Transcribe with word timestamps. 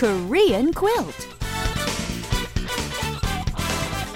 Korean 0.00 0.72
quilt. 0.72 1.28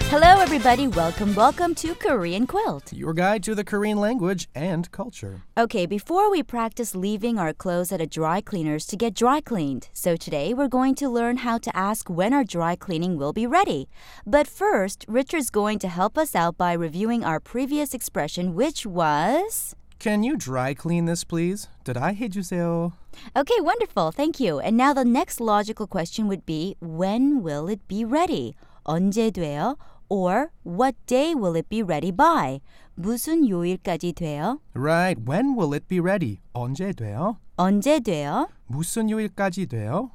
Hello, 0.08 0.40
everybody. 0.40 0.88
Welcome, 0.88 1.34
welcome 1.34 1.74
to 1.74 1.94
Korean 1.96 2.46
Quilt. 2.46 2.90
Your 2.90 3.12
guide 3.12 3.42
to 3.42 3.54
the 3.54 3.64
Korean 3.64 3.98
language 3.98 4.48
and 4.54 4.90
culture. 4.92 5.42
Okay, 5.58 5.84
before 5.84 6.30
we 6.30 6.42
practice 6.42 6.94
leaving 6.94 7.38
our 7.38 7.52
clothes 7.52 7.92
at 7.92 8.00
a 8.00 8.06
dry 8.06 8.40
cleaner's 8.40 8.86
to 8.86 8.96
get 8.96 9.12
dry 9.12 9.42
cleaned. 9.42 9.90
So 9.92 10.16
today 10.16 10.54
we're 10.54 10.68
going 10.68 10.94
to 10.94 11.08
learn 11.10 11.36
how 11.36 11.58
to 11.58 11.76
ask 11.76 12.08
when 12.08 12.32
our 12.32 12.44
dry 12.44 12.76
cleaning 12.76 13.18
will 13.18 13.34
be 13.34 13.46
ready. 13.46 13.86
But 14.24 14.46
first, 14.46 15.04
Richard's 15.06 15.50
going 15.50 15.80
to 15.80 15.88
help 15.88 16.16
us 16.16 16.34
out 16.34 16.56
by 16.56 16.72
reviewing 16.72 17.22
our 17.22 17.40
previous 17.40 17.92
expression, 17.92 18.54
which 18.54 18.86
was. 18.86 19.76
Can 20.03 20.23
you 20.23 20.37
dry 20.37 20.73
clean 20.73 21.05
this, 21.05 21.23
please? 21.25 21.67
Did 21.83 21.97
I 21.97 22.15
해주세요? 22.15 22.93
Okay, 23.35 23.59
wonderful. 23.59 24.11
Thank 24.11 24.39
you. 24.39 24.59
And 24.59 24.77
now 24.77 24.93
the 24.93 25.03
next 25.03 25.41
logical 25.41 25.87
question 25.87 26.27
would 26.29 26.45
be 26.45 26.77
when 26.79 27.43
will 27.43 27.67
it 27.67 27.85
be 27.87 28.05
ready? 28.05 28.55
언제 28.85 29.29
돼요? 29.29 29.75
Or 30.07 30.51
what 30.63 30.95
day 31.05 31.35
will 31.35 31.55
it 31.55 31.67
be 31.69 31.83
ready 31.83 32.11
by? 32.11 32.61
무슨 32.97 33.47
요일까지 33.47 34.13
돼요? 34.13 34.59
Right. 34.73 35.19
When 35.19 35.55
will 35.55 35.73
it 35.73 35.87
be 35.87 35.99
ready? 35.99 36.39
언제 36.53 36.93
돼요? 36.93 37.37
언제 37.57 37.99
돼요? 37.99 38.47
무슨 38.67 39.09
요일까지 39.09 39.67
돼요? 39.67 40.11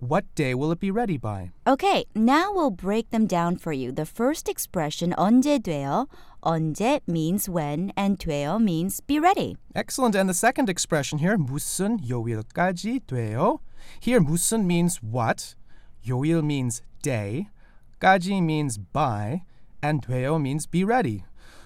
What 0.00 0.32
day 0.36 0.54
will 0.54 0.70
it 0.70 0.78
be 0.78 0.92
ready 0.92 1.18
by? 1.18 1.50
Okay, 1.66 2.04
now 2.14 2.52
we'll 2.52 2.70
break 2.70 3.10
them 3.10 3.26
down 3.26 3.56
for 3.56 3.72
you. 3.72 3.90
The 3.90 4.06
first 4.06 4.48
expression 4.48 5.12
언제 5.18 5.58
돼요? 5.58 6.06
언제 6.40 7.00
means 7.08 7.48
when 7.48 7.92
and 7.96 8.16
돼요 8.16 8.62
means 8.62 9.00
be 9.00 9.18
ready. 9.18 9.56
Excellent. 9.74 10.14
And 10.14 10.28
the 10.28 10.34
second 10.34 10.68
expression 10.68 11.18
here, 11.18 11.36
무슨 11.36 11.98
요일까지 12.08 13.00
돼요? 13.08 13.58
Here, 14.00 14.20
무슨 14.20 14.66
means 14.66 15.02
what, 15.02 15.56
요일 16.06 16.44
means 16.44 16.80
day, 17.02 17.48
까지 18.00 18.40
means 18.40 18.78
by, 18.78 19.42
and 19.82 20.06
돼요 20.06 20.40
means 20.40 20.66
be 20.66 20.84
ready. 20.84 21.24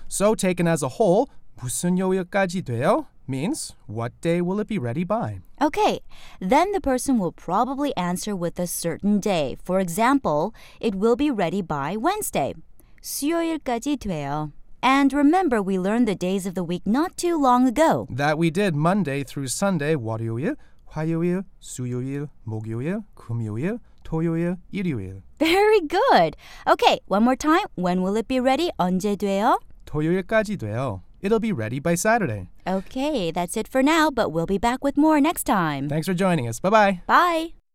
So, 0.09 0.35
taken 0.35 0.67
as 0.67 0.83
a 0.83 0.89
whole, 0.97 1.29
무슨 1.61 1.99
요일까지 1.99 2.65
돼요 2.65 3.09
means 3.27 3.75
what 3.87 4.13
day 4.21 4.41
will 4.41 4.61
it 4.61 4.69
be 4.69 4.79
ready 4.79 5.05
by? 5.05 5.41
Okay, 5.61 6.01
then 6.41 6.73
the 6.73 6.81
person 6.81 7.19
will 7.19 7.33
probably 7.33 7.97
answer 7.97 8.35
with 8.35 8.59
a 8.59 8.67
certain 8.67 9.21
day. 9.21 9.57
For 9.63 9.81
example, 9.81 10.55
it 10.81 10.95
will 10.95 11.17
be 11.17 11.31
ready 11.31 11.63
by 11.63 11.97
Wednesday. 11.97 12.55
수요일까지 13.03 13.97
돼요. 13.97 14.53
And 14.83 15.13
remember, 15.13 15.63
we 15.63 15.79
learned 15.79 16.09
the 16.09 16.17
days 16.17 16.45
of 16.45 16.55
the 16.55 16.65
week 16.65 16.83
not 16.85 17.17
too 17.17 17.41
long 17.41 17.69
ago. 17.69 18.07
That 18.11 18.37
we 18.37 18.51
did 18.51 18.75
Monday 18.75 19.23
through 19.23 19.47
Sunday, 19.49 19.95
월요일, 19.95 20.57
화요일, 20.87 21.45
수요일, 21.61 22.29
목요일, 22.45 23.05
금요일, 23.15 23.79
토요일, 24.03 24.57
일요일. 24.73 25.23
Very 25.39 25.81
good. 25.81 26.37
Okay, 26.67 26.99
one 27.07 27.23
more 27.23 27.37
time. 27.37 27.67
When 27.77 28.03
will 28.03 28.17
it 28.17 28.27
be 28.27 28.41
ready? 28.41 28.71
언제 28.79 29.17
돼요? 29.17 29.59
토요일까지 29.87 30.57
돼요. 30.59 31.03
It'll 31.22 31.40
be 31.40 31.52
ready 31.52 31.80
by 31.80 31.96
Saturday. 31.96 32.48
Okay, 32.68 33.32
that's 33.32 33.58
it 33.58 33.68
for 33.68 33.82
now, 33.82 34.12
but 34.12 34.32
we'll 34.32 34.46
be 34.46 34.58
back 34.58 34.84
with 34.84 34.98
more 34.98 35.20
next 35.20 35.46
time. 35.46 35.90
Thanks 35.90 36.08
for 36.08 36.14
joining 36.14 36.48
us. 36.48 36.60
Bye 36.60 36.70
bye. 36.70 37.02
Bye. 37.08 37.67